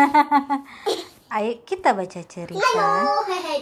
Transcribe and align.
Ayo 1.34 1.62
kita 1.62 1.94
baca 1.94 2.20
cerita 2.26 2.84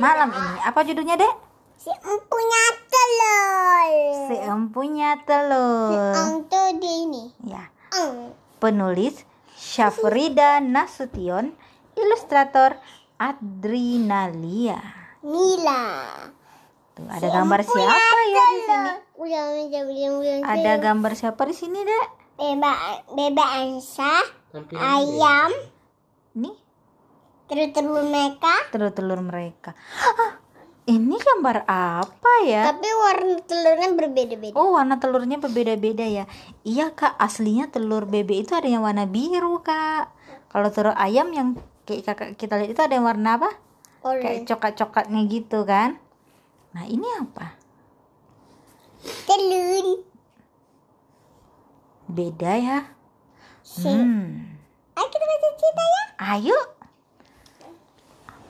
malam 0.00 0.33
ini. 0.33 0.58
Apa 0.64 0.80
judulnya, 0.88 1.21
Dek? 1.21 1.34
Si 1.79 1.92
empunya 1.92 2.64
telur. 2.88 3.92
Si 4.26 4.37
empunya 4.41 5.11
telur. 5.23 6.15
Tuh 6.49 6.71
di 6.81 6.93
ini. 7.07 7.25
Ya. 7.45 7.71
Eng. 7.95 8.32
Penulis 8.59 9.23
Syafrida 9.55 10.59
Nasution, 10.59 11.55
ilustrator 11.95 12.79
Adrinalia. 13.18 14.79
Nila. 15.23 16.14
Tuh, 16.95 17.07
ada 17.07 17.29
gambar 17.30 17.61
siapa 17.62 18.18
ya 18.27 18.45
di 18.46 18.61
sini? 18.66 18.93
Udah 19.18 19.43
udah 19.55 19.82
udah. 20.18 20.36
Ada 20.46 20.73
gambar 20.82 21.12
siapa 21.14 21.43
di 21.46 21.55
sini, 21.55 21.79
Dek? 21.82 22.07
Beba 22.39 23.02
beba 23.18 23.45
Ansa, 23.59 24.23
ayam, 24.79 25.50
telur-telur 27.48 28.04
mereka. 28.04 28.54
telur-telur 28.70 29.20
mereka. 29.25 29.72
Hah, 29.96 30.39
ini 30.89 31.16
gambar 31.20 31.68
apa 31.68 32.33
ya? 32.48 32.73
Tapi 32.73 32.89
warna 32.89 33.37
telurnya 33.45 33.89
berbeda-beda. 33.93 34.55
Oh, 34.56 34.73
warna 34.77 34.97
telurnya 34.97 35.37
berbeda-beda 35.37 36.05
ya. 36.05 36.25
Iya, 36.65 36.97
Kak. 36.97 37.16
Aslinya 37.20 37.69
telur 37.69 38.09
bebek 38.09 38.48
itu 38.48 38.53
ada 38.56 38.65
yang 38.69 38.84
warna 38.84 39.05
biru, 39.05 39.61
Kak. 39.61 40.12
Kalau 40.48 40.69
telur 40.73 40.97
ayam 40.97 41.29
yang 41.33 41.61
kayak 41.84 42.09
kakak 42.09 42.29
kita 42.41 42.56
lihat 42.56 42.73
itu 42.73 42.83
ada 42.84 42.95
yang 42.97 43.05
warna 43.05 43.37
apa? 43.37 43.51
Kayak 44.01 44.25
Orange. 44.25 44.48
coklat-coklatnya 44.48 45.20
gitu 45.28 45.59
kan. 45.69 46.01
Nah, 46.73 46.84
ini 46.89 47.05
apa? 47.20 47.56
Telur. 49.28 50.05
Beda 52.09 52.53
ya. 52.56 52.78
Si. 53.61 53.84
Hmm. 53.84 54.56
Ayo 54.97 55.06
kita 55.12 55.25
baca 55.28 55.48
cerita 55.61 55.84
ya. 55.84 56.05
Ayo. 56.33 56.78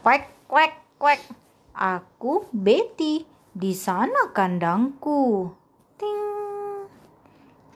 Kwek, 0.09 0.25
kwek, 0.49 0.73
kwek. 0.97 1.21
Aku 1.77 2.49
Betty. 2.49 3.29
Di 3.53 3.77
sana 3.77 4.33
kandangku. 4.33 5.53
Ting. 6.01 6.21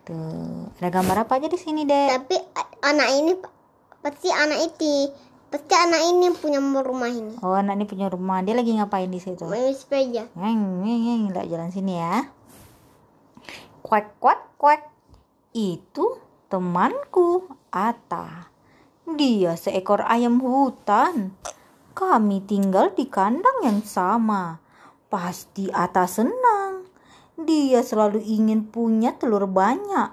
Tuh, 0.09 0.73
ada 0.81 0.89
gambar 0.89 1.29
apa 1.29 1.37
aja 1.37 1.53
di 1.53 1.61
sini, 1.61 1.85
Dek? 1.85 2.09
Tapi 2.09 2.37
anak 2.89 3.09
ini 3.21 3.37
pa- 3.37 3.53
pasti 4.01 4.33
anak 4.33 4.65
itu 4.65 5.13
pasti 5.53 5.77
anak 5.77 6.01
ini 6.09 6.33
yang 6.33 6.37
punya 6.41 6.57
rumah 6.81 7.13
ini. 7.13 7.37
Oh, 7.45 7.53
anak 7.53 7.77
ini 7.77 7.85
punya 7.85 8.09
rumah. 8.09 8.41
Dia 8.41 8.57
lagi 8.57 8.81
ngapain 8.81 9.13
di 9.13 9.21
situ? 9.21 9.45
Main 9.45 9.77
sepeda. 9.77 10.25
Ngeng, 10.33 10.89
ngeng, 10.89 11.01
ngeng. 11.05 11.23
Nggak 11.37 11.47
jalan 11.53 11.69
sini 11.69 12.01
ya. 12.01 12.33
Kwek, 13.85 14.09
kwek, 14.17 14.41
kwek. 14.57 14.81
Itu 15.53 16.17
temanku, 16.49 17.45
Ata. 17.69 18.49
Dia 19.21 19.53
seekor 19.53 20.01
ayam 20.09 20.41
hutan. 20.41 21.37
Kami 21.93 22.41
tinggal 22.49 22.97
di 22.97 23.05
kandang 23.05 23.61
yang 23.65 23.85
sama. 23.85 24.57
Pasti 25.13 25.69
Ata 25.69 26.09
senang. 26.09 26.89
Dia 27.37 27.85
selalu 27.85 28.25
ingin 28.25 28.65
punya 28.73 29.13
telur 29.21 29.45
banyak. 29.45 30.09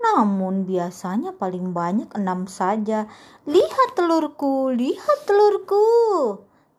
Namun 0.00 0.64
biasanya 0.64 1.36
paling 1.36 1.76
banyak 1.76 2.08
enam 2.16 2.48
saja. 2.48 3.06
Lihat 3.44 3.94
telurku, 3.94 4.72
lihat 4.72 5.28
telurku. 5.28 5.84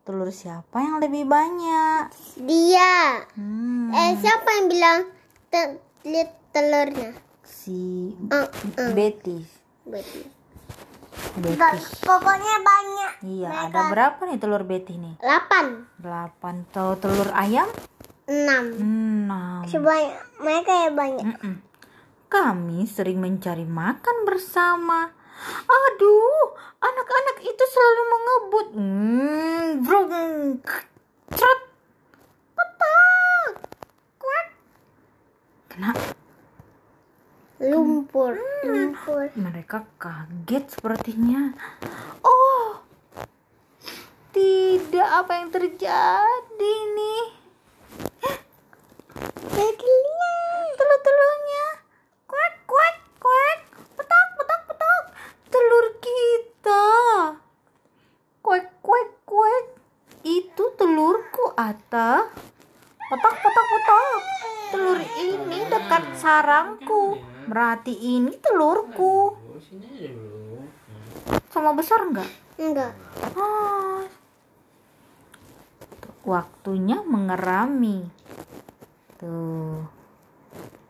Telur 0.04 0.28
siapa 0.28 0.82
yang 0.82 1.00
lebih 1.00 1.24
banyak? 1.24 2.12
Dia. 2.42 3.24
Hmm, 3.38 3.88
Eh 3.88 4.20
siapa 4.20 4.48
yang 4.60 4.66
bilang 4.68 5.00
lihat 6.04 6.30
telurnya? 6.52 7.16
si 7.44 8.12
Eh, 8.28 8.48
eh. 8.76 8.92
Betty. 8.92 9.40
Betul. 9.88 10.33
Betty. 11.38 11.78
Pokoknya 12.02 12.56
banyak. 12.62 13.12
Iya, 13.24 13.48
ada 13.68 13.80
berapa 13.90 14.20
nih 14.26 14.38
telur 14.38 14.62
Betty 14.66 14.94
nih? 14.98 15.14
8 15.22 16.00
Delapan. 16.02 16.54
Tahu 16.70 16.90
telur 16.98 17.30
ayam? 17.34 17.66
6 18.26 18.80
Enam. 18.80 19.62
Sebanyak 19.66 20.14
mereka 20.40 20.72
ya 20.72 20.90
banyak. 20.94 21.24
Mm-mm. 21.24 21.54
Kami 22.30 22.88
sering 22.90 23.22
mencari 23.22 23.62
makan 23.62 24.16
bersama. 24.26 25.12
Aduh, 25.66 26.56
anak-anak 26.80 27.38
itu 27.42 27.64
selalu 27.68 28.02
mengebut. 28.10 28.66
Hmm, 28.74 29.66
brung. 29.82 30.10
Cret. 31.30 31.60
Petak. 32.54 33.50
Kuat. 34.18 34.46
Kena 35.68 35.90
Lumpur. 38.74 39.30
Mereka 39.38 39.86
kaget 40.02 40.64
sepertinya. 40.74 41.54
Oh, 42.26 42.82
tidak 44.34 45.08
apa 45.22 45.32
yang 45.38 45.48
terjadi 45.54 46.74
nih? 46.98 47.24
Kalian. 49.54 50.66
Telur-telurnya. 50.74 51.66
Kuek, 52.26 52.54
kuek, 52.66 52.96
kuek. 53.22 53.58
Petak, 53.94 54.26
petak, 54.38 54.60
petak. 54.66 55.02
Telur 55.52 55.86
kita. 56.02 56.86
Kuek, 58.42 58.66
kuek, 58.82 59.10
kuek. 59.22 59.64
Itu 60.24 60.74
telurku, 60.74 61.54
Ata. 61.54 62.26
Petak, 62.98 63.34
petak, 63.38 63.66
petak. 63.70 64.20
Telur 64.74 65.00
ini 65.20 65.58
dekat 65.70 66.04
Berarti 67.54 67.94
ini 67.94 68.34
telurku. 68.42 69.30
Sama 71.54 71.70
besar 71.78 72.02
enggak? 72.02 72.26
Enggak. 72.58 72.90
Ah. 73.38 74.02
Waktunya 76.26 76.98
mengerami. 77.06 78.10
Tuh. 79.22 79.86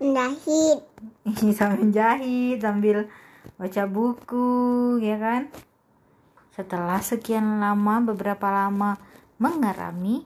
Jahit. 0.00 0.80
Ini 1.28 1.52
sambil 1.58 1.92
jahit, 1.92 2.64
sambil 2.64 3.12
baca 3.60 3.82
buku, 3.84 4.96
ya 5.04 5.20
kan? 5.20 5.52
Setelah 6.56 7.04
sekian 7.04 7.60
lama, 7.60 8.00
beberapa 8.00 8.48
lama 8.48 8.96
mengerami, 9.42 10.22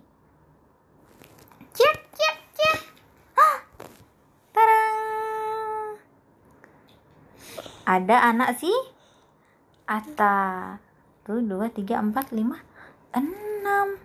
cek 1.73 1.99
cek 2.13 2.37
cek, 2.53 2.79
Hah! 3.33 3.57
Tarang! 4.53 5.97
Ada 7.89 8.37
anak 8.37 8.61
sih? 8.61 8.77
Ata. 9.89 10.77
Tuh, 11.25 11.41
dua, 11.41 11.73
tiga, 11.73 11.97
empat, 12.05 12.37
lima, 12.37 12.61
enam. 13.17 13.97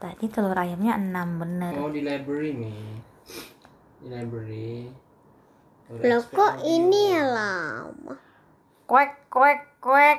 Tadi 0.00 0.32
telur 0.32 0.56
ayamnya 0.56 0.96
enam, 0.96 1.36
bener. 1.36 1.76
Oh 1.76 1.92
di 1.92 2.00
library 2.00 2.56
nih. 2.56 2.80
Di 4.00 4.08
library. 4.08 4.88
Loh 5.92 6.24
kok 6.24 6.64
ini 6.64 7.12
ya 7.12 7.24
lama? 7.28 8.16
Kuek, 8.88 9.28
kuek, 9.28 9.76
kuek. 9.84 10.18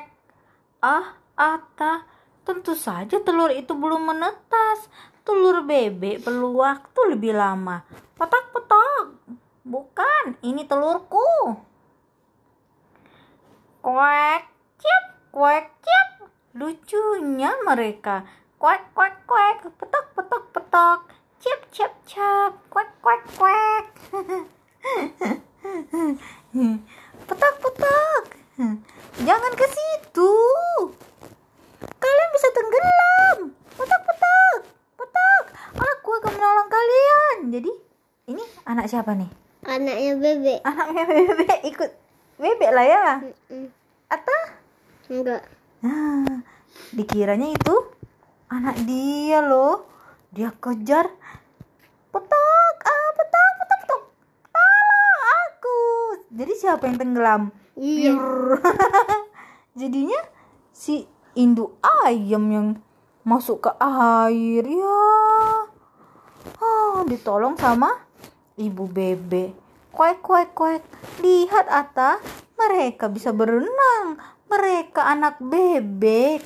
Ah, 0.86 1.18
Ata, 1.34 2.06
tentu 2.46 2.78
saja 2.78 3.18
telur 3.26 3.50
itu 3.50 3.74
belum 3.74 4.06
menetas. 4.06 4.86
Telur 5.26 5.66
bebek 5.66 6.22
perlu 6.22 6.62
waktu 6.62 7.18
lebih 7.18 7.34
lama. 7.34 7.82
Petak, 8.14 8.54
petak. 8.54 9.18
Bukan, 9.66 10.38
ini 10.46 10.62
telurku. 10.70 11.73
Kuek, 13.84 14.42
cip, 14.80 15.04
kuek, 15.36 15.68
cip. 15.84 16.08
Lucunya 16.56 17.52
mereka. 17.68 18.24
Kuek, 18.56 18.80
kuek, 18.96 19.12
kuek. 19.28 19.60
Petak, 19.76 20.06
petak, 20.16 20.44
petak. 20.56 21.00
Cip, 21.44 21.60
cip, 21.76 21.92
cip. 22.08 22.54
Kuek, 22.72 22.88
kuek, 23.04 23.22
kuek. 23.36 23.86
petak 27.28 27.56
petak 27.64 28.24
jangan 29.24 29.52
ke 29.56 29.66
situ 29.72 30.34
kalian 31.80 32.30
bisa 32.36 32.48
tenggelam 32.52 33.38
petak 33.80 34.02
petak 34.04 34.60
petak 35.00 35.44
aku 35.74 36.10
akan 36.20 36.32
menolong 36.36 36.70
kalian 36.70 37.38
jadi 37.50 37.72
ini 38.30 38.44
anak 38.68 38.92
siapa 38.92 39.16
nih 39.16 39.32
Anaknya 39.64 40.20
bebek. 40.20 40.60
anaknya 40.68 41.04
bebek 41.08 41.60
ikut 41.72 41.92
bebek 42.38 42.72
lah 42.72 42.86
ya 42.86 43.06
Mm-mm. 43.22 43.66
atau 44.10 44.42
Enggak. 45.10 45.42
nah 45.84 46.42
dikiranya 46.92 47.54
itu 47.54 47.76
anak 48.50 48.78
dia 48.86 49.42
loh 49.42 49.86
dia 50.34 50.50
kejar 50.58 51.10
petak 52.10 52.76
ah 52.82 53.10
petak 53.14 53.52
petak 53.60 53.80
petak 53.82 54.02
tolong 54.50 55.22
aku 55.44 55.78
jadi 56.34 56.54
siapa 56.54 56.84
yang 56.90 56.98
tenggelam 56.98 57.44
Iya. 57.74 58.14
Jadinya 59.80 60.22
si 60.70 61.10
induk 61.34 61.74
ayam 61.82 62.46
yang 62.54 62.68
masuk 63.26 63.66
ke 63.66 63.72
air 63.82 64.62
ya. 64.62 65.02
Ah, 66.62 67.02
ditolong 67.10 67.58
sama 67.58 67.98
ibu 68.54 68.86
bebek. 68.86 69.58
Kuek 69.94 70.26
kuek 70.26 70.58
kuek. 70.58 70.82
Lihat 71.22 71.70
Ata, 71.70 72.18
mereka 72.58 73.14
bisa 73.14 73.30
berenang. 73.30 74.18
Mereka 74.50 75.06
anak 75.06 75.38
bebek. 75.38 76.42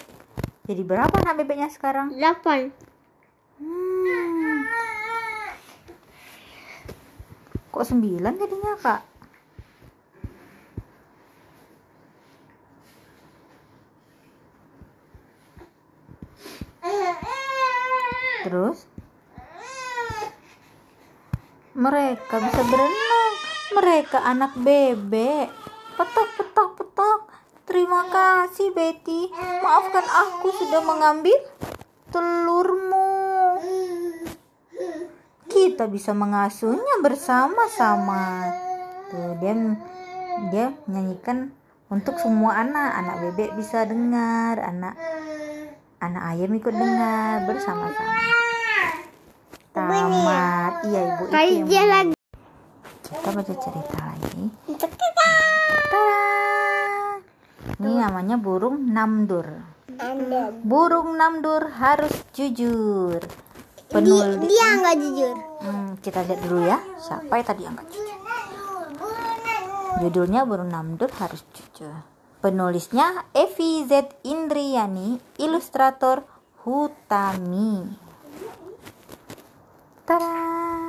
Jadi 0.68 0.82
berapa 0.84 1.16
anak 1.24 1.40
bebeknya 1.40 1.72
sekarang? 1.72 2.12
Delapan. 2.12 2.76
Hmm. 3.56 4.68
Kok 7.72 7.88
sembilan 7.88 8.36
jadinya 8.36 8.76
kak? 8.76 9.02
Terus? 18.44 18.80
Mereka 21.76 22.36
bisa 22.44 22.62
berenang. 22.68 23.27
Mereka 23.78 24.18
anak 24.26 24.58
bebek. 24.58 25.54
Petok, 25.94 26.30
petok, 26.34 26.70
petok. 26.82 27.20
Terima 27.70 28.10
kasih 28.10 28.74
Betty. 28.74 29.30
Maafkan 29.62 30.02
aku 30.02 30.50
sudah 30.50 30.82
mengambil 30.82 31.38
telurmu. 32.10 33.62
Kita 35.46 35.86
bisa 35.86 36.18
mengasuhnya 36.18 37.06
bersama-sama. 37.06 38.50
Tuh 39.14 39.38
dia 39.38 39.54
dia 40.50 40.74
menyanyikan 40.90 41.54
untuk 41.94 42.18
semua 42.18 42.58
anak. 42.58 42.98
Anak 42.98 43.30
bebek 43.30 43.54
bisa 43.62 43.86
dengar, 43.86 44.58
anak 44.58 44.98
anak 46.02 46.24
ayam 46.34 46.50
ikut 46.50 46.74
dengar 46.74 47.46
bersama-sama. 47.46 48.26
Tamat. 49.70 50.82
Iya 50.82 51.02
ibu 51.14 51.24
itu 51.30 51.78
yang. 51.78 52.17
Kita 53.28 53.44
baca 53.44 53.56
cerita 53.60 53.98
lagi. 54.08 54.40
Tada! 54.80 56.08
Ini 57.76 57.94
namanya 58.00 58.40
burung 58.40 58.88
namdur. 58.88 59.68
Burung 60.64 61.20
namdur 61.20 61.68
harus 61.76 62.24
jujur. 62.32 63.20
Penulis. 63.92 64.48
dia 64.48 64.80
nggak 64.80 64.96
jujur. 65.04 65.36
Hmm, 65.60 66.00
kita 66.00 66.24
lihat 66.24 66.40
dulu 66.40 66.72
ya. 66.72 66.80
Siapa 67.04 67.36
yang 67.36 67.44
tadi 67.52 67.62
angkat 67.68 67.88
jujur? 67.92 68.18
Judulnya 70.08 70.48
burung 70.48 70.72
namdur 70.72 71.12
harus 71.20 71.44
jujur. 71.52 72.00
Penulisnya 72.40 73.28
Evi 73.36 73.84
Z 73.92 74.24
Indriani, 74.24 75.20
ilustrator 75.36 76.24
Hutami. 76.64 77.92
Tada! 80.08 80.87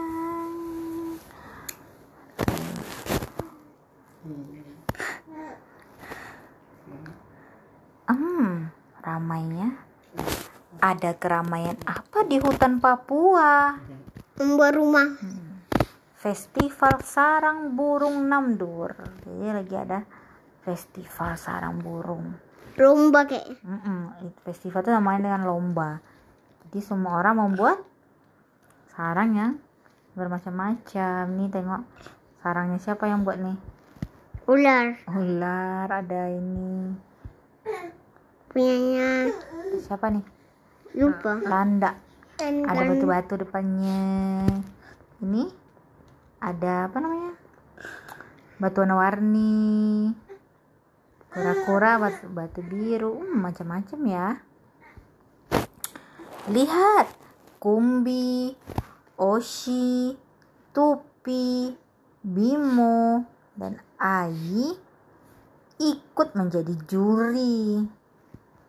Hmm, 8.08 8.72
ramainya. 9.04 9.76
Ada 10.78 11.12
keramaian 11.18 11.76
apa 11.84 12.24
di 12.24 12.38
hutan 12.40 12.80
Papua? 12.80 13.76
Membuat 14.38 14.72
rumah. 14.78 15.08
Festival 16.18 17.02
Sarang 17.02 17.74
Burung 17.74 18.26
Namdur. 18.26 18.94
Jadi 19.26 19.46
lagi 19.54 19.74
ada 19.74 20.00
festival 20.68 21.40
sarang 21.40 21.80
burung. 21.80 22.36
Lomba 22.76 23.24
kayak. 23.24 23.58
Mm-mm, 23.64 24.20
itu 24.28 24.38
Festival 24.44 24.84
itu 24.84 24.92
namanya 24.92 25.20
dengan 25.32 25.42
lomba. 25.48 25.90
Jadi 26.68 26.78
semua 26.84 27.18
orang 27.18 27.40
membuat 27.40 27.80
sarang 28.92 29.32
yang 29.32 29.52
bermacam-macam. 30.12 31.22
Nih 31.32 31.48
tengok 31.48 31.82
sarangnya 32.44 32.78
siapa 32.78 33.08
yang 33.08 33.24
buat 33.24 33.40
nih? 33.40 33.77
Ular. 34.48 34.96
Ular 35.12 35.88
ada 35.92 36.32
ini. 36.32 36.96
Punyanya 38.48 39.28
Siapa 39.84 40.08
nih? 40.08 40.24
lupa. 40.96 41.36
Landak. 41.44 42.00
Dan 42.40 42.64
ada 42.64 42.88
batu-batu 42.88 43.34
depannya 43.44 44.00
ini 45.18 45.50
ada 46.38 46.86
apa 46.86 47.02
namanya 47.02 47.34
batu 48.62 48.86
warna-warni 48.86 50.14
kura-kura 51.34 51.98
batu, 51.98 52.24
batu 52.30 52.60
biru 52.62 53.18
hmm, 53.18 53.38
macam-macam 53.42 54.00
ya 54.06 54.28
lihat 56.54 57.10
kumbi 57.58 58.54
oshi 59.18 60.14
tupi 60.70 61.74
bimo 62.22 63.26
dan 63.58 63.82
ai 63.98 64.78
ikut 65.78 66.28
menjadi 66.34 66.74
juri 66.86 67.82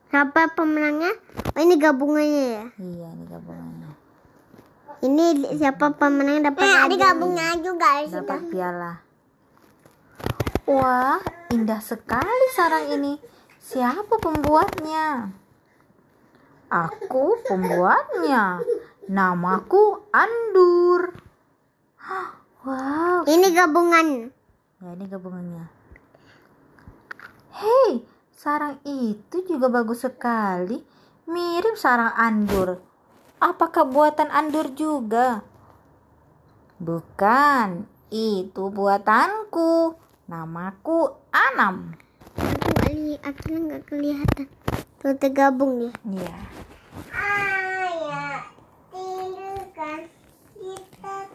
Siapa 0.10 0.58
pemenangnya? 0.58 1.14
Oh, 1.54 1.62
ini 1.62 1.78
gabungannya 1.78 2.46
ya. 2.58 2.66
iya 2.82 3.08
ini 3.14 3.24
gabungannya 3.30 3.90
Ini 5.06 5.26
siapa 5.54 5.94
pemenang 5.96 6.42
dapat 6.42 6.66
Ada 6.66 6.96
gabungnya 6.98 7.56
juga 7.62 8.04
dapat 8.04 8.42
piala. 8.52 9.00
Wah, 10.68 11.18
indah 11.56 11.80
sekali 11.80 12.46
sarang 12.52 12.94
ini. 12.94 13.16
Siapa 13.64 14.20
pembuatnya? 14.20 15.34
Aku 16.68 17.40
pembuatnya. 17.48 18.60
Namaku 19.10 20.04
Andur. 20.12 21.16
Wow, 22.60 23.24
Ini 23.24 23.56
gabungan. 23.56 24.36
Ya 24.80 24.96
ini 24.96 25.06
gabungannya. 25.12 25.66
Hei, 27.52 28.08
sarang 28.32 28.80
itu 28.88 29.44
juga 29.44 29.68
bagus 29.68 30.08
sekali. 30.08 30.80
Mirip 31.28 31.76
sarang 31.76 32.16
Andur. 32.16 32.80
Apakah 33.44 33.84
buatan 33.84 34.32
Andur 34.32 34.72
juga? 34.72 35.44
Bukan, 36.80 37.84
itu 38.08 38.64
buatanku. 38.72 40.00
Namaku 40.32 41.12
Anam. 41.36 42.00
Aku 42.40 42.72
lihat, 42.88 43.20
akhirnya 43.28 43.60
nggak 43.60 43.84
kelihatan. 43.84 44.48
Tuh 45.04 45.16
tergabung 45.20 45.92
dia. 45.92 45.92
Iya. 46.08 46.38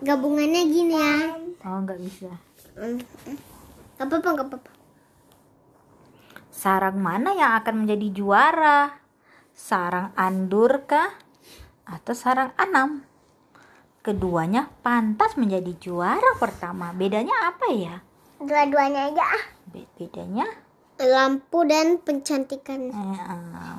Gabungannya 0.04 0.62
gini 0.68 0.96
ya. 0.96 1.16
Oh, 1.64 1.80
nggak 1.80 2.00
bisa. 2.00 2.32
Gak 2.74 4.06
apa-apa, 4.10 4.28
gak 4.34 4.46
apa-apa. 4.50 4.70
Sarang 6.50 6.98
mana 6.98 7.34
yang 7.34 7.54
akan 7.62 7.86
menjadi 7.86 8.08
juara? 8.10 8.98
Sarang 9.54 10.10
Andur 10.18 10.82
kah? 10.86 11.14
Atau 11.86 12.18
sarang 12.18 12.50
Anam? 12.58 13.06
Keduanya 14.02 14.68
pantas 14.82 15.38
menjadi 15.38 15.70
juara 15.78 16.34
pertama. 16.36 16.90
Bedanya 16.90 17.32
apa 17.46 17.70
ya? 17.70 18.02
Dua-duanya 18.42 19.14
aja 19.14 19.24
ah. 19.24 19.44
Be- 19.70 19.88
bedanya 19.96 20.46
Lampu 20.94 21.66
dan 21.66 21.98
pencantikan. 21.98 22.90
eh, 22.90 23.18
eh, 23.18 23.78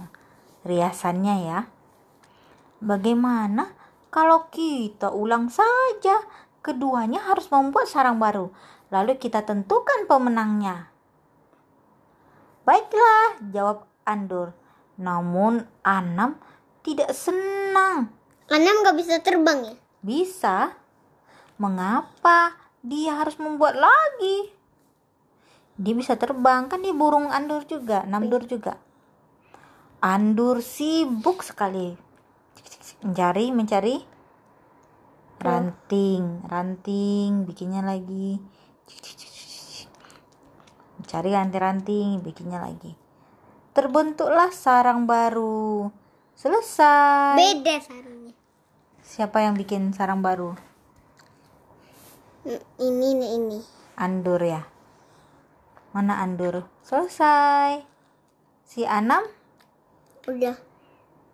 riasannya 0.68 1.36
ya. 1.48 1.60
Bagaimana 2.84 3.72
kalau 4.12 4.52
kita 4.52 5.12
ulang 5.16 5.48
saja? 5.48 6.20
Keduanya 6.60 7.24
harus 7.24 7.48
membuat 7.48 7.88
sarang 7.88 8.20
baru. 8.20 8.50
Lalu 8.96 9.20
kita 9.20 9.44
tentukan 9.44 10.08
pemenangnya. 10.08 10.88
Baiklah, 12.64 13.44
jawab 13.52 13.84
Andur. 14.08 14.56
Namun 14.96 15.68
Anam 15.84 16.40
tidak 16.80 17.12
senang. 17.12 18.08
Anam 18.48 18.76
gak 18.88 18.96
bisa 18.96 19.20
terbang 19.20 19.68
ya? 19.68 19.76
Bisa. 20.00 20.80
Mengapa 21.60 22.56
dia 22.80 23.20
harus 23.20 23.36
membuat 23.36 23.76
lagi? 23.76 24.56
Dia 25.76 25.92
bisa 25.92 26.16
terbang, 26.16 26.72
kan 26.72 26.80
dia 26.80 26.96
burung 26.96 27.28
andur 27.36 27.68
juga, 27.68 28.08
namdur 28.08 28.48
juga. 28.48 28.80
Andur 30.00 30.64
sibuk 30.64 31.44
sekali. 31.44 32.00
Mencari, 33.04 33.52
mencari 33.52 33.96
ranting, 35.44 36.48
ranting, 36.48 37.44
bikinnya 37.44 37.84
lagi. 37.84 38.40
Mencari 41.00 41.30
ranting-ranting, 41.36 42.24
bikinnya 42.24 42.64
lagi. 42.64 42.96
Terbentuklah 43.76 44.50
sarang 44.56 45.04
baru. 45.04 45.92
Selesai. 46.36 47.36
Beda 47.36 47.76
sarangnya. 47.84 48.34
Siapa 49.06 49.44
yang 49.44 49.56
bikin 49.56 49.94
sarang 49.96 50.20
baru? 50.20 50.58
Ini 52.82 53.10
nih 53.16 53.32
ini. 53.38 53.60
Andur 53.96 54.42
ya. 54.44 54.68
Mana 55.96 56.20
Andur? 56.20 56.68
Selesai. 56.84 57.86
Si 58.68 58.84
Anam 58.84 59.24
Udah. 60.28 60.58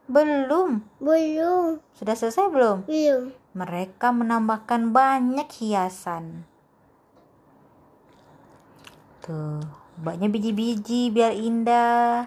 belum. 0.05 0.85
Belum. 1.01 1.81
Sudah 1.97 2.13
selesai 2.13 2.51
belum? 2.51 2.85
Belum. 2.85 3.33
Mereka 3.57 4.13
menambahkan 4.13 4.93
banyak 4.93 5.49
hiasan. 5.57 6.45
Tuh, 9.21 9.61
Banyak 10.01 10.33
biji-biji 10.33 11.13
biar 11.13 11.37
indah. 11.37 12.25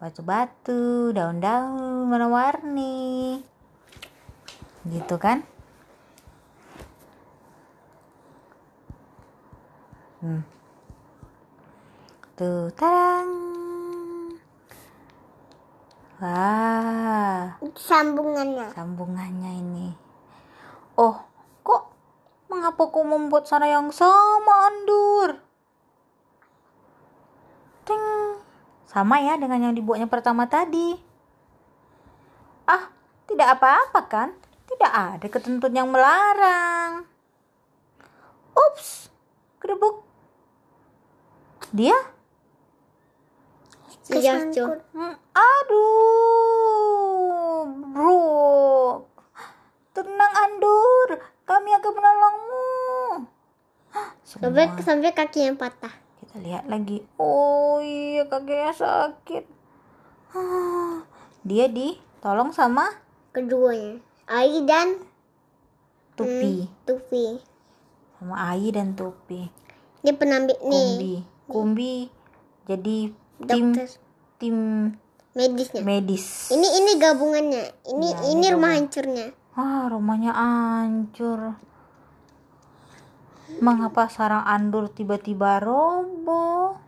Batu-batu, 0.00 1.12
daun-daun 1.12 2.08
warna-warni. 2.08 3.44
Gitu 4.88 5.20
kan? 5.20 5.44
Hmm. 10.24 10.40
Tuh, 12.40 12.72
tarang. 12.72 13.28
Wah, 16.20 17.56
Sambungannya. 17.76 18.76
sambungannya 18.76 19.52
ini. 19.56 19.88
Oh, 20.96 21.16
kok 21.64 21.92
mengapa 22.52 22.92
kau 22.92 23.04
membuat 23.04 23.48
sana 23.48 23.64
yang 23.68 23.88
sama, 23.88 24.68
Andur? 24.68 25.49
Ting. 27.90 28.06
Sama 28.86 29.18
ya 29.18 29.34
dengan 29.34 29.58
yang 29.66 29.74
dibuatnya 29.74 30.06
pertama 30.06 30.46
tadi. 30.46 30.94
Ah, 32.70 32.86
tidak 33.26 33.58
apa-apa 33.58 34.00
kan? 34.06 34.30
Tidak 34.70 34.90
ada 34.94 35.26
ketentuan 35.26 35.74
yang 35.74 35.90
melarang. 35.90 37.02
Ups, 38.54 39.10
kedebuk. 39.58 40.06
Dia 41.74 41.98
Jatuh. 44.10 44.82
Hmm, 44.90 45.14
aduh, 45.30 45.78
bro. 47.94 49.06
Tenang 49.94 50.34
Andur, 50.34 51.22
kami 51.46 51.70
akan 51.78 51.92
menolongmu. 51.94 52.66
Sampai 54.82 55.14
kaki 55.14 55.46
yang 55.46 55.54
patah. 55.54 56.09
Kita 56.30 56.46
lihat 56.46 56.64
lagi. 56.70 57.02
Oh 57.18 57.82
iya 57.82 58.22
kakinya 58.22 58.70
sakit. 58.70 59.50
Hah, 60.30 61.02
Dia 61.42 61.66
ditolong 61.66 62.54
sama 62.54 62.86
Keduanya. 63.34 63.98
Ai 64.30 64.62
dan 64.62 64.94
Tupi, 66.14 66.70
Tufi. 66.86 67.42
sama 68.14 68.54
Ai 68.54 68.70
dan 68.70 68.94
Tupi. 68.94 69.50
Dia 70.06 70.14
penambil 70.14 70.54
nih 70.62 70.70
Kumbi, 70.70 71.14
Kumbi 71.50 71.94
jadi 72.70 73.10
tim 73.50 73.74
dokter 73.74 73.90
tim 74.38 74.56
medisnya. 75.34 75.82
medis. 75.82 76.54
Ini 76.54 76.68
ini 76.78 76.92
gabungannya. 76.94 77.64
Ini 77.90 78.06
Ya, 78.06 78.18
ini 78.30 78.46
ini 78.46 78.54
rumah 78.54 78.78
hancurnya. 78.78 79.34
Ah, 79.58 79.90
rumahnya 79.90 80.30
hancur. 80.30 81.58
Mengapa 83.58 84.06
sarang 84.06 84.46
Andur 84.46 84.86
tiba-tiba 84.94 85.58
roboh? 85.58 86.78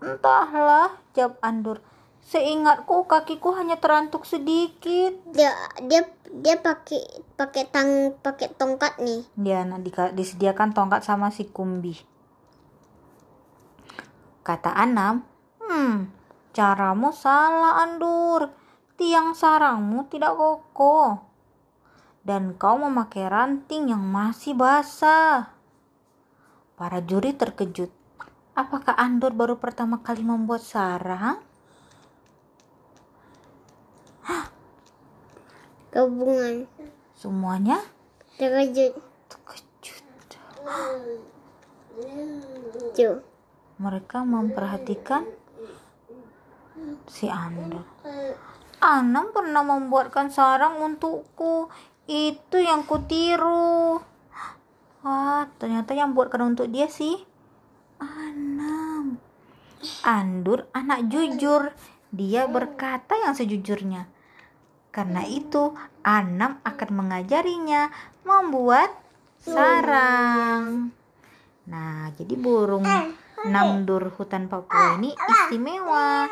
Entahlah, 0.00 0.96
jawab 1.12 1.36
Andur. 1.44 1.84
Seingatku 2.24 3.04
kakiku 3.04 3.52
hanya 3.52 3.76
terantuk 3.76 4.24
sedikit. 4.24 5.12
Dia 5.28 5.52
dia 5.84 6.08
dia 6.32 6.56
pakai 6.56 7.00
pakai 7.36 7.64
tang 7.68 8.16
pakai 8.16 8.48
tongkat 8.56 8.96
nih. 9.00 9.24
Dia 9.36 9.64
nah, 9.68 9.76
dika- 9.76 10.12
disediakan 10.16 10.72
tongkat 10.72 11.04
sama 11.04 11.28
si 11.28 11.48
Kumbi. 11.48 11.96
Kata 14.40 14.72
Anam, 14.72 15.20
hmm, 15.60 16.08
caramu 16.56 17.12
salah 17.12 17.84
Andur. 17.84 18.48
Tiang 18.96 19.32
sarangmu 19.36 20.08
tidak 20.12 20.36
kokoh. 20.36 21.29
Dan 22.20 22.56
kau 22.60 22.76
memakai 22.76 23.26
ranting 23.28 23.90
yang 23.90 24.04
masih 24.04 24.52
basah. 24.52 25.56
Para 26.76 27.00
juri 27.00 27.32
terkejut. 27.32 27.88
Apakah 28.52 28.92
Andur 28.96 29.32
baru 29.32 29.56
pertama 29.56 30.04
kali 30.04 30.20
membuat 30.20 30.60
sarang? 30.60 31.40
Gabungan. 35.90 36.70
Semuanya 37.18 37.82
Terkejut. 38.38 38.94
terkejut. 39.26 40.04
Tuh. 42.94 43.18
Mereka 43.80 44.22
memperhatikan 44.22 45.26
si 47.10 47.26
Andur. 47.26 47.82
Anam 48.80 49.34
pernah 49.34 49.66
membuatkan 49.66 50.30
sarang 50.30 50.78
untukku. 50.80 51.68
Itu 52.10 52.58
yang 52.58 52.82
kutiru. 52.90 54.02
Wah, 55.06 55.46
ternyata 55.62 55.94
yang 55.94 56.10
buatkan 56.10 56.42
untuk 56.42 56.66
dia 56.66 56.90
sih 56.90 57.22
Anam. 58.02 59.14
Andur 60.02 60.66
anak 60.74 61.06
jujur. 61.06 61.70
Dia 62.10 62.50
berkata 62.50 63.14
yang 63.14 63.38
sejujurnya. 63.38 64.10
Karena 64.90 65.22
itu, 65.22 65.70
Anam 66.02 66.58
akan 66.66 66.90
mengajarinya 66.90 67.94
membuat 68.26 68.90
sarang. 69.38 70.90
Nah, 71.70 72.10
jadi 72.18 72.34
burung 72.34 72.82
namdur 73.46 74.10
hutan 74.18 74.50
Papua 74.50 74.98
ini 74.98 75.14
istimewa. 75.14 76.26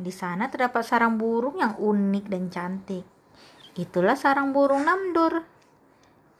Di 0.00 0.10
sana 0.10 0.48
terdapat 0.48 0.80
sarang 0.88 1.20
burung 1.20 1.60
yang 1.60 1.76
unik 1.76 2.24
dan 2.32 2.48
cantik. 2.48 3.13
Itulah 3.74 4.14
sarang 4.14 4.54
burung 4.54 4.86
namdur. 4.86 5.42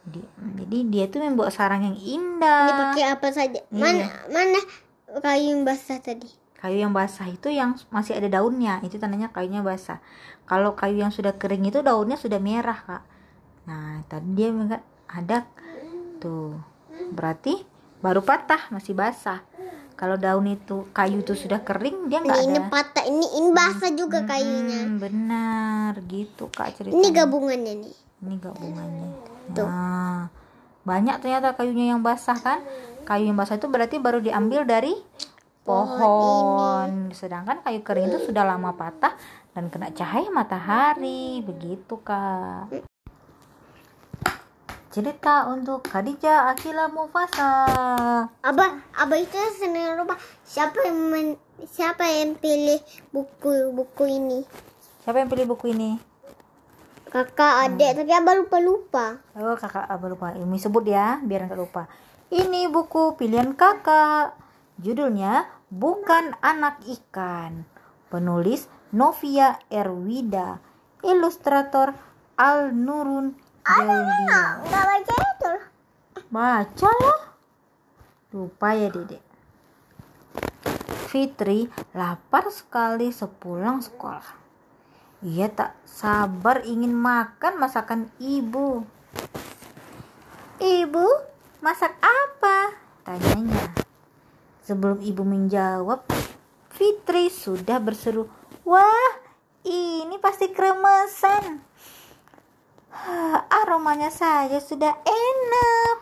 Di- 0.05 0.31
jadi 0.61 0.79
dia 0.87 1.05
tuh 1.09 1.25
membuat 1.25 1.51
sarang 1.51 1.83
yang 1.83 1.97
indah. 1.97 2.93
pakai 2.95 3.05
apa 3.11 3.29
saja? 3.33 3.61
Mana 3.73 4.07
mana 4.31 4.61
kayu 5.19 5.57
yang 5.57 5.63
basah 5.67 5.99
tadi? 5.99 6.29
Kayu 6.65 6.81
yang 6.81 6.97
basah 6.97 7.29
itu 7.29 7.53
yang 7.53 7.77
masih 7.93 8.17
ada 8.17 8.41
daunnya, 8.41 8.81
itu 8.81 8.97
tandanya 8.97 9.29
kayunya 9.29 9.61
basah. 9.61 10.01
Kalau 10.49 10.73
kayu 10.73 11.05
yang 11.05 11.13
sudah 11.13 11.37
kering 11.37 11.69
itu 11.69 11.85
daunnya 11.85 12.17
sudah 12.17 12.41
merah, 12.41 12.77
Kak. 12.81 13.03
Nah, 13.69 14.01
tadi 14.09 14.29
dia 14.33 14.49
ada 15.09 15.45
tuh. 16.21 16.57
Berarti 17.13 17.61
baru 18.01 18.25
patah, 18.25 18.73
masih 18.73 18.97
basah. 18.97 19.45
Kalau 19.95 20.19
daun 20.19 20.51
itu 20.51 20.91
kayu 20.91 21.23
itu 21.23 21.39
sudah 21.39 21.63
kering, 21.63 22.11
dia 22.11 22.19
enggak 22.19 22.43
Ini, 22.43 22.47
ini 22.51 22.59
ada. 22.59 22.71
patah. 22.71 23.05
Ini 23.07 23.27
ini 23.39 23.49
basah 23.55 23.91
juga 23.95 24.19
kayunya. 24.27 24.81
Hmm, 24.83 24.99
benar, 24.99 25.93
gitu 26.11 26.51
Kak 26.51 26.75
ceritanya. 26.75 26.99
Ini 26.99 27.09
gabungannya 27.15 27.75
nih. 27.79 27.97
Ini 28.27 28.35
gabungannya. 28.43 29.09
Tuh. 29.55 29.67
Nah, 29.71 30.21
banyak 30.83 31.17
ternyata 31.23 31.55
kayunya 31.55 31.95
yang 31.95 32.03
basah 32.03 32.35
kan? 32.35 32.59
Kayu 33.07 33.31
yang 33.31 33.39
basah 33.39 33.55
itu 33.55 33.71
berarti 33.71 34.03
baru 34.03 34.19
diambil 34.19 34.67
dari 34.67 34.99
pohon. 35.63 37.15
Sedangkan 37.15 37.63
kayu 37.63 37.81
kering 37.87 38.11
itu 38.11 38.19
sudah 38.29 38.43
lama 38.43 38.75
patah 38.75 39.15
dan 39.55 39.71
kena 39.71 39.95
cahaya 39.95 40.27
matahari. 40.33 41.39
Begitu, 41.45 42.01
Kak. 42.03 42.94
Cerita 44.95 45.51
untuk 45.51 45.91
Khadijah 45.91 46.55
Akila 46.55 46.87
Mufasa. 46.87 47.67
Abah, 48.47 48.71
abah 48.95 49.19
itu 49.19 49.35
senang 49.59 49.99
lupa. 49.99 50.15
Siapa 50.47 50.87
yang 50.87 51.11
men- 51.11 51.41
siapa 51.67 52.07
yang 52.07 52.39
pilih 52.39 52.79
buku 53.11 53.75
buku 53.75 54.07
ini? 54.07 54.47
Siapa 55.03 55.19
yang 55.19 55.27
pilih 55.27 55.51
buku 55.51 55.75
ini? 55.75 55.99
Kakak, 57.11 57.67
adik, 57.67 58.07
tapi 58.07 58.15
abah 58.15 58.39
lupa 58.39 58.57
lupa. 58.63 59.07
Oh 59.35 59.59
kakak 59.59 59.83
apa 59.83 60.07
lupa 60.07 60.31
Umi 60.39 60.63
sebut 60.63 60.87
ya 60.87 61.19
biar 61.27 61.51
nggak 61.51 61.59
lupa 61.59 61.91
Ini 62.31 62.71
buku 62.71 63.19
pilihan 63.19 63.51
kakak 63.59 64.39
Judulnya 64.79 65.51
Bukan 65.75 66.39
Anak 66.39 66.87
Ikan 66.87 67.67
Penulis 68.15 68.71
Novia 68.95 69.59
Erwida 69.75 70.63
Ilustrator 71.03 71.99
Al 72.39 72.71
Nurun 72.71 73.44
Jalil 73.65 74.01
Enggak 74.29 74.85
baca 74.85 75.15
itu. 75.17 75.53
Baca 76.29 76.91
lah 76.93 77.21
Lupa 78.31 78.69
ya 78.77 78.89
dedek 78.93 79.23
Fitri 81.09 81.71
lapar 81.95 82.51
sekali 82.51 83.09
sepulang 83.15 83.81
sekolah 83.81 84.45
ia 85.25 85.49
tak 85.49 85.73
sabar 85.89 86.61
ingin 86.69 86.93
makan 86.93 87.57
masakan 87.57 88.13
ibu. 88.21 88.85
Ibu, 90.61 91.07
masak 91.65 91.97
apa? 92.05 92.77
Tanyanya. 93.09 93.73
Sebelum 94.61 95.01
ibu 95.01 95.25
menjawab, 95.25 96.05
Fitri 96.69 97.33
sudah 97.33 97.81
berseru, 97.81 98.29
Wah, 98.69 99.13
ini 99.65 100.21
pasti 100.21 100.53
kremesan. 100.53 101.65
Hah, 102.95 103.43
Aromanya 103.51 104.07
saja 104.07 104.63
sudah 104.63 104.95
enak. 105.03 105.97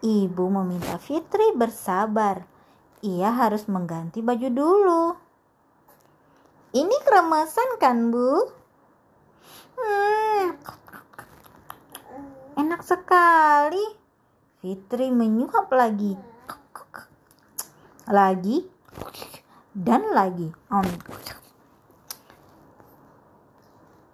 Ibu 0.00 0.44
meminta 0.48 0.96
Fitri 0.96 1.52
bersabar. 1.52 2.48
Ia 3.04 3.28
harus 3.28 3.68
mengganti 3.68 4.24
baju 4.24 4.48
dulu. 4.48 5.04
Ini 6.72 6.96
kremesan 7.04 7.76
kan, 7.76 8.08
Bu? 8.08 8.30
Hmm. 9.76 10.56
Enak 12.56 12.80
sekali. 12.80 13.84
Fitri 14.64 15.12
menyuap 15.12 15.68
lagi. 15.68 16.16
Lagi 18.08 18.64
dan 19.76 20.08
lagi. 20.16 20.48
Om. 20.72 20.88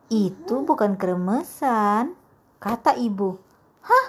Itu 0.08 0.64
bukan 0.64 0.96
kremesan, 0.96 2.16
kata 2.56 2.96
ibu. 2.96 3.36
Hah? 3.84 4.06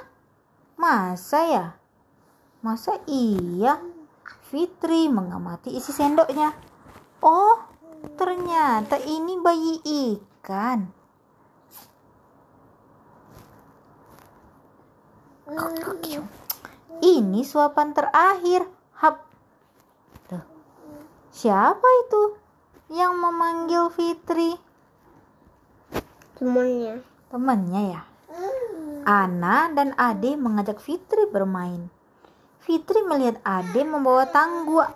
Masa 0.79 1.39
ya? 1.44 1.65
Masa 2.63 3.03
iya? 3.03 3.84
Fitri 4.48 5.12
mengamati 5.12 5.75
isi 5.75 5.91
sendoknya. 5.91 6.56
Oh, 7.20 7.68
ternyata 8.15 8.96
ini 8.96 9.36
bayi 9.44 9.84
ikan. 9.84 10.88
Ini 17.03 17.41
suapan 17.44 17.91
terakhir. 17.91 18.63
Hap. 19.03 19.27
Siapa 21.36 21.88
itu 22.08 22.24
yang 22.91 23.20
memanggil 23.20 23.91
Fitri? 23.91 24.68
Semuanya. 26.39 27.03
Temannya 27.27 28.00
ya. 28.00 28.01
Ana 29.03 29.67
dan 29.75 29.91
Ade 30.00 30.39
mengajak 30.39 30.79
Fitri 30.79 31.27
bermain. 31.27 31.91
Fitri 32.63 33.03
melihat 33.03 33.43
Ade 33.43 33.84
membawa 33.84 34.24
tanggua 34.24 34.96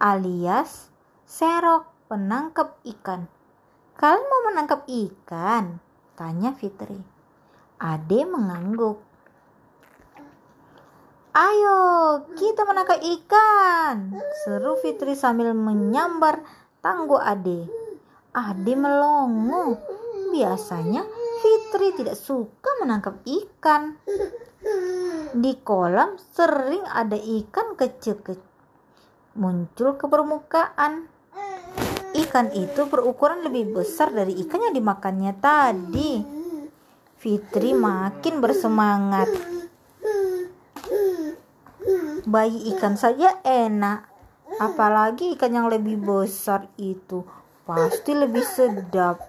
alias 0.00 0.88
serok 1.28 1.84
penangkap 2.08 2.80
ikan. 2.96 3.28
Kalian 4.00 4.24
mau 4.24 4.40
menangkap 4.48 4.88
ikan? 4.88 5.76
Tanya 6.16 6.56
Fitri. 6.56 7.04
Ade 7.76 8.24
mengangguk. 8.24 9.04
Ayo, 11.36 11.80
kita 12.40 12.64
menangkap 12.64 13.04
ikan. 13.04 14.16
Seru 14.48 14.80
Fitri 14.80 15.12
sambil 15.12 15.52
menyambar 15.52 16.40
tangguh 16.80 17.20
Ade. 17.20 17.83
Ade 18.34 18.74
melongo. 18.74 19.78
Biasanya 20.34 21.06
Fitri 21.38 21.94
tidak 21.94 22.18
suka 22.18 22.82
menangkap 22.82 23.22
ikan. 23.22 23.94
Di 25.34 25.52
kolam 25.62 26.18
sering 26.18 26.82
ada 26.90 27.14
ikan 27.14 27.78
kecil-kecil 27.78 28.54
muncul 29.34 29.98
ke 29.98 30.06
permukaan. 30.06 31.10
Ikan 32.14 32.54
itu 32.54 32.86
berukuran 32.86 33.42
lebih 33.42 33.74
besar 33.74 34.14
dari 34.14 34.38
ikan 34.46 34.70
yang 34.70 34.74
dimakannya 34.74 35.32
tadi. 35.42 36.22
Fitri 37.18 37.74
makin 37.74 38.38
bersemangat. 38.38 39.26
Bayi 42.24 42.72
ikan 42.74 42.96
saja 42.96 43.42
enak, 43.42 44.08
apalagi 44.62 45.34
ikan 45.36 45.52
yang 45.52 45.66
lebih 45.68 46.00
besar 46.00 46.70
itu 46.80 47.26
pasti 47.64 48.12
lebih 48.12 48.44
sedap. 48.44 49.24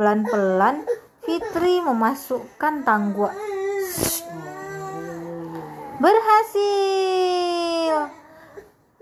Pelan-pelan 0.00 0.88
Fitri 1.20 1.84
memasukkan 1.84 2.88
tanggua. 2.88 3.36
Berhasil! 6.00 8.08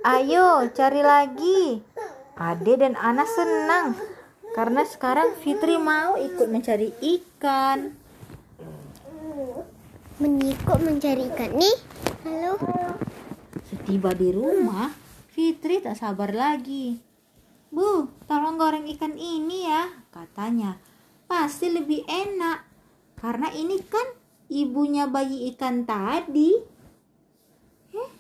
Ayo 0.03 0.67
cari 0.75 1.03
lagi. 1.07 1.87
Ade 2.39 2.75
dan 2.79 2.95
Ana 2.99 3.27
senang 3.27 3.95
karena 4.59 4.83
sekarang 4.83 5.39
Fitri 5.39 5.79
mau 5.79 6.19
ikut 6.19 6.51
mencari 6.51 6.91
ikan. 6.99 7.95
Menyikuk 10.19 10.83
mencari 10.83 11.31
ikan 11.31 11.55
nih. 11.55 11.77
Halo. 12.27 12.59
Setiba 13.71 14.11
di 14.19 14.35
rumah, 14.35 14.91
Fitri 15.31 15.79
tak 15.79 15.95
sabar 15.95 16.35
lagi. 16.35 17.08
Bu, 17.79 18.11
tolong 18.27 18.59
goreng 18.59 18.91
ikan 18.91 19.15
ini 19.15 19.71
ya, 19.71 19.87
katanya. 20.11 20.83
Pasti 21.31 21.71
lebih 21.71 22.03
enak. 22.11 22.67
Karena 23.15 23.55
ini 23.55 23.79
kan 23.87 24.19
ibunya 24.51 25.07
bayi 25.07 25.47
ikan 25.55 25.87
tadi. 25.87 26.59
Eh? 27.95 28.11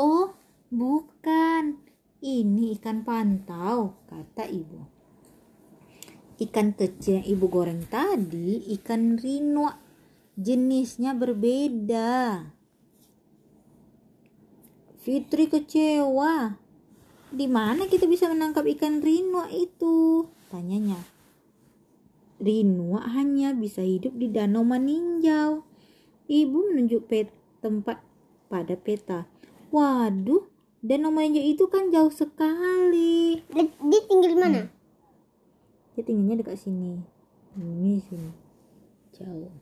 Oh, 0.00 0.32
bukan. 0.72 1.84
Ini 2.24 2.80
ikan 2.80 3.04
pantau, 3.04 4.00
kata 4.08 4.48
ibu. 4.48 4.88
Ikan 6.40 6.72
kecil 6.72 7.20
yang 7.20 7.28
ibu 7.28 7.44
goreng 7.44 7.84
tadi 7.92 8.64
ikan 8.80 9.20
rino. 9.20 9.68
Jenisnya 10.40 11.12
berbeda. 11.12 12.48
Fitri 14.96 15.44
kecewa. 15.44 16.56
Di 17.30 17.46
mana 17.46 17.86
kita 17.86 18.10
bisa 18.10 18.26
menangkap 18.26 18.66
ikan 18.74 18.98
rinua 18.98 19.46
itu? 19.54 20.26
Tanyanya. 20.50 20.98
Rinua 22.42 23.06
hanya 23.14 23.54
bisa 23.54 23.86
hidup 23.86 24.18
di 24.18 24.26
danau 24.26 24.66
maninjau. 24.66 25.62
Ibu 26.26 26.58
menunjuk 26.74 27.06
pet 27.06 27.30
tempat 27.62 28.02
pada 28.50 28.74
peta. 28.74 29.30
Waduh, 29.70 30.50
danau 30.82 31.14
maninjau 31.14 31.46
itu 31.46 31.70
kan 31.70 31.94
jauh 31.94 32.10
sekali. 32.10 33.46
Dia, 33.46 34.00
tinggal 34.10 34.30
di 34.34 34.38
mana? 34.38 34.60
Dia 35.94 36.02
tinggalnya 36.02 36.42
dekat 36.42 36.58
sini. 36.58 36.98
Ini 37.54 38.02
sini. 38.10 38.30
Jauh. 39.14 39.54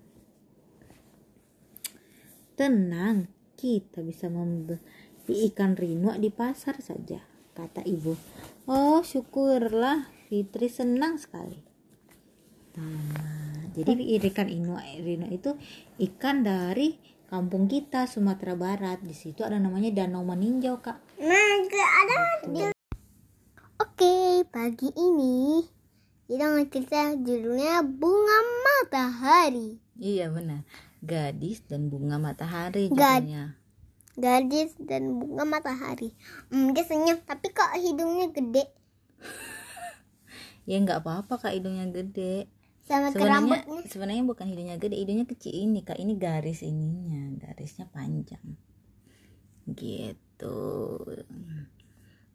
Tenang, 2.57 3.29
kita 3.61 4.01
bisa 4.01 4.33
membeli 4.33 5.37
ikan 5.53 5.77
rinua 5.77 6.17
di 6.17 6.33
pasar 6.33 6.81
saja, 6.83 7.23
kata 7.59 7.83
ibu. 7.83 8.15
Oh, 8.71 9.03
syukurlah, 9.03 10.07
Fitri 10.31 10.71
senang 10.71 11.19
sekali. 11.19 11.59
Nah, 12.79 13.67
jadi 13.75 13.99
ikan 14.31 14.47
rinua, 14.47 14.87
rinua 15.03 15.27
itu 15.35 15.59
ikan 15.99 16.47
dari 16.47 16.95
kampung 17.27 17.67
kita 17.67 18.07
Sumatera 18.07 18.55
Barat. 18.55 19.03
Di 19.03 19.11
situ 19.11 19.43
ada 19.43 19.59
namanya 19.59 19.91
Danau 19.91 20.23
Maninjau, 20.23 20.79
Kak. 20.79 21.03
Nah, 21.19 21.59
ada. 21.67 22.71
Oke, 23.83 24.47
pagi 24.47 24.95
ini 24.95 25.67
kita 26.31 26.55
mau 26.55 26.63
cerita 26.71 27.19
judulnya 27.19 27.83
Bunga 27.83 28.39
Matahari. 28.63 29.83
Iya 29.99 30.31
benar. 30.31 30.63
Gadis 31.03 31.63
dan 31.67 31.91
bunga 31.91 32.19
matahari 32.23 32.91
Gad- 32.91 33.27
judulnya. 33.27 33.58
Gadis 34.19 34.75
dan 34.83 35.15
bunga 35.23 35.47
matahari. 35.47 36.11
Hmm, 36.51 36.75
dia 36.75 36.83
senyum, 36.83 37.23
tapi 37.23 37.55
kok 37.55 37.71
hidungnya 37.79 38.35
gede 38.35 38.75
Ya 40.69 40.77
nggak 40.85 41.01
apa-apa 41.01 41.41
kak 41.41 41.57
hidungnya 41.57 41.89
gede. 41.89 42.45
sama 42.85 43.09
Sebenarnya 43.09 43.65
sebenarnya 43.89 44.25
bukan 44.25 44.49
hidungnya 44.53 44.77
gede, 44.77 45.01
hidungnya 45.01 45.25
kecil 45.25 45.57
ini 45.57 45.81
kak. 45.81 45.97
Ini 45.97 46.13
garis 46.21 46.61
ininya, 46.61 47.41
garisnya 47.41 47.89
panjang. 47.89 48.45
Gitu. 49.65 50.61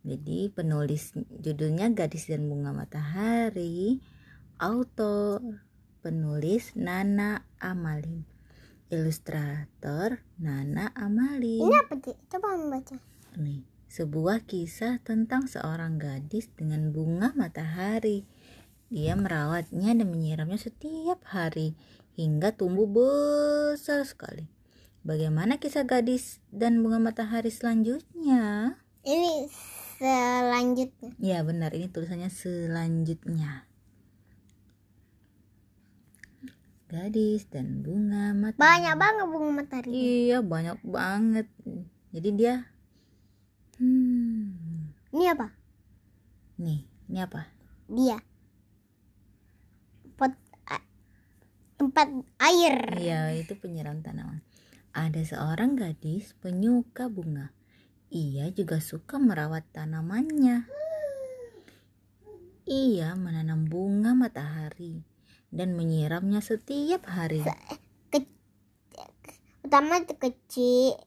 Jadi 0.03 0.39
penulis 0.51 1.15
judulnya 1.15 1.93
Gadis 1.95 2.27
dan 2.27 2.51
Bunga 2.51 2.75
Matahari, 2.75 4.03
autor 4.59 5.39
penulis 6.03 6.75
Nana 6.75 7.47
Amalin, 7.55 8.27
ilustrator 8.93 10.21
Nana 10.37 10.93
Amalin. 10.93 11.65
Ini 11.65 11.75
apa 11.81 11.97
sih? 11.97 12.13
Coba 12.29 12.53
membaca. 12.53 12.95
Nih, 13.41 13.65
sebuah 13.89 14.45
kisah 14.45 15.01
tentang 15.01 15.49
seorang 15.49 15.97
gadis 15.97 16.53
dengan 16.53 16.93
bunga 16.93 17.33
matahari. 17.33 18.29
Dia 18.93 19.17
merawatnya 19.17 19.97
dan 19.97 20.05
menyiramnya 20.05 20.61
setiap 20.61 21.25
hari 21.25 21.73
hingga 22.13 22.53
tumbuh 22.53 22.85
besar 22.85 24.05
sekali. 24.05 24.45
Bagaimana 25.01 25.57
kisah 25.57 25.83
gadis 25.83 26.37
dan 26.53 26.85
bunga 26.85 27.01
matahari 27.01 27.49
selanjutnya? 27.49 28.77
Ini 29.01 29.49
selanjutnya. 29.97 31.11
Ya 31.17 31.41
benar, 31.41 31.73
ini 31.73 31.89
tulisannya 31.89 32.29
selanjutnya. 32.29 33.65
Gadis 36.93 37.49
dan 37.49 37.81
bunga 37.81 38.37
matahari. 38.37 38.61
Banyak 38.61 38.95
banget 39.01 39.25
bunga 39.25 39.49
matahari. 39.49 39.89
Iya, 39.97 40.37
banyak 40.45 40.77
banget. 40.85 41.47
Jadi 42.13 42.29
dia 42.37 42.55
Hmm, 43.81 44.93
Ini 45.09 45.33
apa? 45.33 45.49
nih, 46.61 46.85
ini 47.09 47.19
apa? 47.25 47.49
Dia. 47.89 48.21
Pot 50.13 50.37
tempat 51.81 52.13
air. 52.37 52.77
Iya, 52.93 53.33
itu 53.41 53.57
penyiram 53.57 54.05
tanaman. 54.05 54.45
Ada 54.93 55.25
seorang 55.25 55.73
gadis 55.73 56.37
penyuka 56.37 57.09
bunga. 57.09 57.49
Ia 58.13 58.53
juga 58.53 58.77
suka 58.77 59.17
merawat 59.17 59.65
tanamannya. 59.73 60.69
Ia 62.69 63.17
menanam 63.17 63.65
bunga 63.65 64.13
matahari 64.13 65.01
dan 65.53 65.77
menyiramnya 65.77 66.41
setiap 66.41 67.05
hari. 67.05 67.45
Ke- 68.09 68.25
pertama 69.61 69.97
itu 69.97 70.13
kecil 70.15 70.97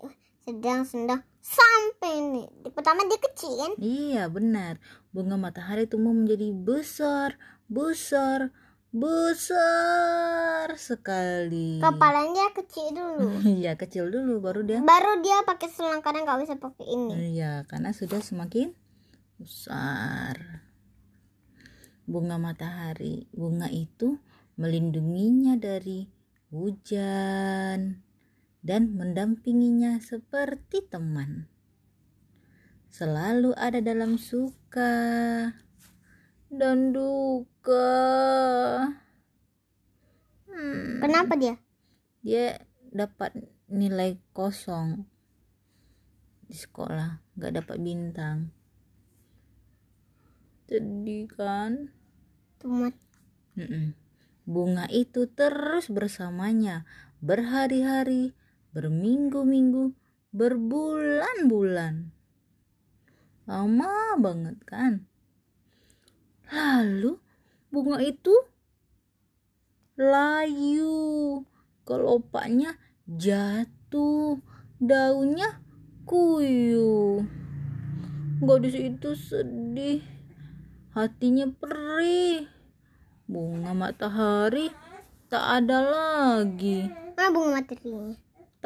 sedang 0.41 0.83
sedang 0.83 1.21
sampai 1.41 2.13
nih 2.25 2.47
Di- 2.61 2.71
pertama 2.71 3.03
dia 3.03 3.19
kecil 3.21 3.51
kan 3.53 3.73
Iya 3.77 4.23
benar. 4.27 4.79
Bunga 5.11 5.35
matahari 5.35 5.85
tumbuh 5.85 6.11
menjadi 6.11 6.51
besar, 6.53 7.35
besar, 7.67 8.55
besar 8.89 10.71
sekali. 10.75 11.79
kepalanya 11.79 12.51
kecil 12.53 12.87
dulu 12.91 13.29
Iya 13.59 13.75
kecil 13.75 14.09
dulu 14.09 14.39
baru 14.41 14.63
dia. 14.63 14.79
baru 14.81 15.19
dia 15.21 15.43
pakai 15.43 15.69
selang 15.69 16.01
karena 16.01 16.23
nggak 16.23 16.41
bisa 16.41 16.55
pakai 16.57 16.87
ini 16.87 17.35
Iya 17.35 17.63
karena 17.65 17.91
sudah 17.91 18.19
semakin 18.19 18.71
besar. 19.37 20.63
Bunga 22.05 22.39
matahari, 22.39 23.27
bunga 23.31 23.67
itu 23.67 24.15
melindunginya 24.57 25.61
dari 25.61 26.09
hujan 26.49 28.01
dan 28.65 28.83
mendampinginya 28.97 30.01
seperti 30.01 30.83
teman. 30.89 31.47
Selalu 32.89 33.53
ada 33.53 33.85
dalam 33.85 34.17
suka 34.17 34.93
dan 36.49 36.97
duka. 36.97 37.93
Hmm, 40.49 41.05
kenapa 41.05 41.37
dia 41.37 41.61
dia 42.25 42.57
dapat 42.89 43.37
nilai 43.69 44.17
kosong 44.33 45.05
di 46.49 46.57
sekolah, 46.57 47.21
nggak 47.37 47.53
dapat 47.61 47.77
bintang. 47.83 48.39
Sedih 50.67 51.31
kan? 51.31 51.93
teman 52.57 52.97
Mm-mm. 53.55 54.06
Bunga 54.47 54.87
itu 54.95 55.27
terus 55.27 55.91
bersamanya 55.91 56.87
berhari-hari, 57.19 58.31
berminggu-minggu, 58.71 59.91
berbulan-bulan. 60.31 62.15
Lama 63.51 64.15
banget 64.23 64.59
kan? 64.63 65.03
Lalu 66.47 67.19
bunga 67.75 67.99
itu 67.99 68.35
layu, 69.99 71.43
kelopaknya 71.83 72.79
jatuh, 73.11 74.39
daunnya 74.79 75.59
kuyuh. 76.07 77.27
Gadis 78.47 78.79
itu 78.79 79.11
sedih, 79.19 80.07
hatinya 80.95 81.51
perih. 81.51 82.56
Bunga 83.27 83.75
matahari 83.75 84.71
tak 85.27 85.43
ada 85.63 85.83
lagi, 85.83 86.87
ah 87.19 87.29
bunga 87.35 87.59
materinya 87.59 88.15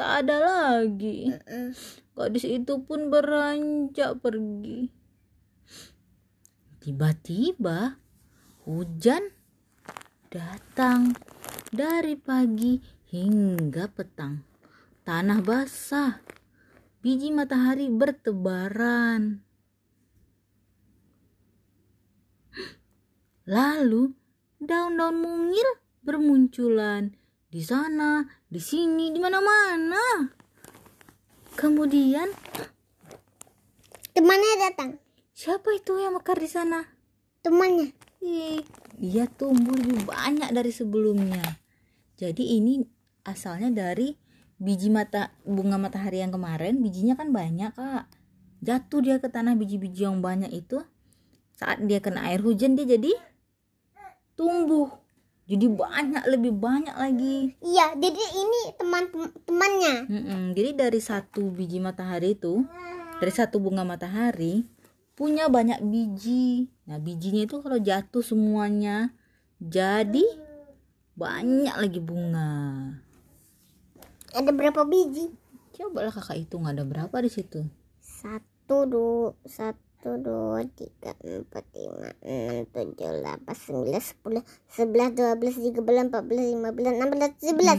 tak 0.01 0.25
ada 0.25 0.37
lagi. 0.41 1.29
Mm. 1.29 1.77
Gadis 2.17 2.45
itu 2.49 2.81
pun 2.81 3.13
beranjak 3.13 4.17
pergi. 4.17 4.89
Tiba-tiba 6.81 8.01
hujan 8.65 9.29
datang 10.33 11.13
dari 11.69 12.17
pagi 12.17 12.81
hingga 13.13 13.93
petang. 13.93 14.41
Tanah 15.05 15.45
basah, 15.45 16.21
biji 17.05 17.29
matahari 17.29 17.89
bertebaran. 17.93 19.45
Lalu 23.45 24.17
daun-daun 24.61 25.17
mungil 25.17 25.67
bermunculan 26.05 27.17
di 27.49 27.65
sana, 27.65 28.23
di 28.47 28.61
sini, 28.61 29.09
di 29.11 29.19
mana-mana. 29.19 30.29
Kemudian 31.57 32.31
temannya 34.15 34.55
datang 34.69 35.01
siapa 35.35 35.73
itu 35.75 35.99
yang 35.99 36.15
mekar 36.15 36.39
di 36.39 36.47
sana? 36.47 37.01
temannya 37.41 37.89
dia 39.01 39.25
tumbuh 39.25 39.73
lebih 39.73 40.05
banyak 40.05 40.53
dari 40.53 40.69
sebelumnya. 40.69 41.41
Jadi 42.21 42.61
ini 42.61 42.85
asalnya 43.25 43.73
dari 43.73 44.13
biji 44.61 44.93
mata 44.93 45.33
bunga 45.41 45.81
matahari 45.81 46.21
yang 46.21 46.29
kemarin, 46.29 46.85
bijinya 46.85 47.17
kan 47.17 47.33
banyak 47.33 47.73
kak. 47.73 48.05
Jatuh 48.61 49.01
dia 49.01 49.17
ke 49.17 49.25
tanah 49.25 49.57
biji-biji 49.57 50.05
yang 50.05 50.21
banyak 50.21 50.53
itu. 50.53 50.85
Saat 51.57 51.81
dia 51.89 51.97
kena 51.97 52.29
air 52.29 52.45
hujan 52.45 52.77
dia 52.77 52.85
jadi 52.85 53.09
tumbuh. 54.35 54.89
Jadi 55.49 55.67
banyak 55.67 56.23
lebih 56.31 56.55
banyak 56.55 56.95
lagi. 56.95 57.59
iya 57.59 57.91
jadi 57.97 58.23
ini 58.39 58.61
teman 58.79 59.03
temannya 59.43 59.95
Mm-mm, 60.07 60.41
Jadi 60.55 60.69
dari 60.79 60.99
satu 61.03 61.51
biji 61.51 61.83
matahari 61.83 62.39
itu, 62.39 62.63
dari 63.19 63.33
satu 63.35 63.59
bunga 63.59 63.83
matahari 63.83 64.63
punya 65.11 65.51
banyak 65.51 65.83
biji. 65.83 66.71
Nah 66.87 67.03
bijinya 67.03 67.43
itu 67.43 67.59
kalau 67.59 67.75
jatuh 67.77 68.23
semuanya 68.23 69.11
jadi 69.59 70.23
banyak 71.19 71.75
lagi 71.75 71.99
bunga. 71.99 72.51
ada 74.31 74.51
berapa 74.55 74.87
biji 74.87 75.35
Cobalah 75.75 76.15
kakak 76.15 76.47
hitung 76.47 76.63
ada 76.63 76.87
berapa 76.87 77.11
di 77.19 77.27
situ. 77.27 77.67
satu 77.99 78.87
dua 78.87 79.35
satu 79.43 79.90
dua 80.01 80.65
tiga 80.73 81.13
empat 81.21 81.65
lima 81.77 82.09
enam 82.25 82.65
tujuh 82.73 83.21
delapan 83.21 83.53
sembilan 83.53 84.01
sepuluh 84.01 84.41
sebelas 84.65 85.09
dua 85.13 85.37
belas 85.37 85.55
tiga 85.61 85.81
belas 85.85 86.03
empat 86.09 86.23
belas 86.25 86.45
lima 86.49 86.69
belas 86.73 86.93
enam 86.97 87.09
belas 87.13 87.29
tujuh 87.37 87.53
belas 87.53 87.77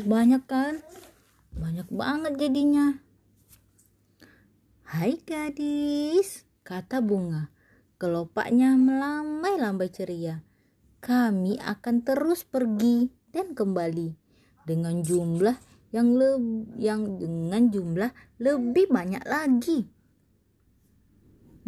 16, 0.00 0.08
17 0.08 0.08
banyak 0.08 0.42
kan? 0.48 0.80
Banyak 1.52 1.88
banget 1.92 2.32
jadinya. 2.40 2.96
Hai 4.88 5.20
gadis, 5.22 6.48
kata 6.64 7.04
bunga. 7.04 7.52
Kelopaknya 8.00 8.74
melambai-lambai 8.80 9.92
ceria. 9.92 10.40
Kami 11.04 11.60
akan 11.60 12.00
terus 12.00 12.48
pergi 12.48 13.12
dan 13.28 13.52
kembali 13.52 14.16
dengan 14.64 15.04
jumlah 15.04 15.56
yang 15.92 16.16
leb- 16.16 16.74
yang 16.80 17.20
dengan 17.20 17.68
jumlah 17.68 18.10
lebih 18.40 18.88
banyak 18.88 19.22
lagi. 19.28 19.99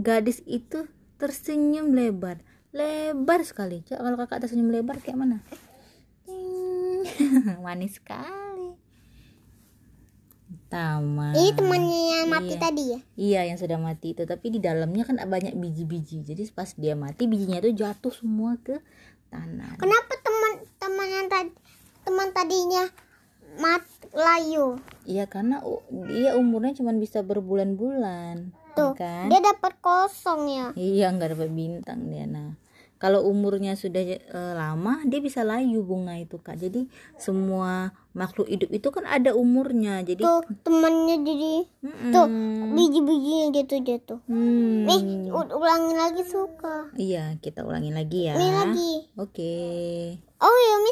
Gadis 0.02 0.42
itu 0.50 0.90
tersenyum 1.16 1.94
lebar, 1.94 2.42
lebar 2.74 3.46
sekali. 3.46 3.86
Coba 3.86 4.02
kalau 4.02 4.16
kakak 4.18 4.42
tersenyum 4.42 4.74
lebar 4.74 4.98
kayak 4.98 5.14
mana? 5.14 5.38
Manis 7.64 8.02
sekali. 8.02 8.74
Taman. 10.66 11.36
ini 11.36 11.52
temannya 11.52 12.00
yang 12.24 12.28
mati 12.32 12.56
Iya. 12.56 12.60
tadi 12.60 12.82
ya 12.88 12.98
Iya 13.12 13.40
yang 13.52 13.58
sudah 13.60 13.76
mati 13.76 14.16
itu 14.16 14.24
tapi 14.24 14.48
di 14.48 14.56
dalamnya 14.56 15.04
kan 15.04 15.20
banyak 15.20 15.52
biji-biji. 15.52 16.24
Jadi 16.24 16.48
pas 16.48 16.72
dia 16.72 16.96
mati 16.96 17.28
bijinya 17.28 17.60
itu 17.60 17.76
jatuh 17.76 18.08
semua 18.08 18.56
ke 18.56 18.80
tanah. 19.28 19.76
kenapa 19.76 20.12
teman 20.24 20.52
teman 20.80 21.08
yang 21.08 21.28
tadi 21.28 21.52
teman 22.08 22.28
tadinya 22.32 22.84
mat 23.60 23.84
layu 24.16 24.80
Iya 25.04 25.28
karena 25.28 25.60
dia 26.08 26.40
umurnya 26.40 26.72
cuma 26.72 26.96
bisa 26.96 27.20
berbulan-bulan. 27.20 28.56
Tuh 28.72 28.92
Kan? 28.94 29.28
dia 29.28 29.40
dapat 29.40 29.72
kosong 29.78 30.40
ya 30.46 30.66
Iya 30.72 31.10
nggak 31.10 31.30
dapat 31.32 31.50
bintang 31.50 32.06
dia 32.06 32.24
nah. 32.24 32.56
Kalau 32.96 33.26
umurnya 33.26 33.74
sudah 33.74 33.98
eh, 33.98 34.22
lama 34.54 35.02
dia 35.02 35.18
bisa 35.18 35.42
layu 35.42 35.82
bunga 35.82 36.14
itu 36.16 36.38
kak. 36.38 36.54
Jadi 36.56 36.86
semua 37.16 37.90
makhluk 38.12 38.46
hidup 38.46 38.70
itu 38.70 38.88
kan 38.88 39.02
ada 39.04 39.34
umurnya. 39.34 39.98
Jadi 40.00 40.22
tuh 40.22 40.46
temannya 40.62 41.18
jadi 41.18 41.52
Mm-mm. 41.82 42.12
tuh 42.14 42.26
biji-bijinya 42.72 43.46
jatuh-jatuh 43.52 44.22
Hmm. 44.24 44.86
nih 44.86 45.02
u- 45.28 45.50
ulangi 45.52 45.94
lagi 45.94 46.22
suka 46.22 46.94
Iya 46.94 47.34
kita 47.36 47.66
ulangi 47.66 47.90
lagi 47.90 48.30
ya. 48.30 48.38
ini 48.38 48.48
lagi 48.48 48.92
Oke. 49.18 49.54
oh 50.38 50.56
ya 50.62 50.76